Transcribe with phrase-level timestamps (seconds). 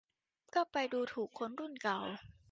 [0.53, 1.99] ก็ไปดูถูกคนรุ่นเก่า